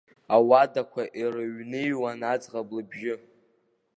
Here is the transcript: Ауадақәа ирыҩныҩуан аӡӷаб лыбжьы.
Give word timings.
Ауадақәа 0.35 1.03
ирыҩныҩуан 1.19 2.21
аӡӷаб 2.31 2.67
лыбжьы. 2.75 3.13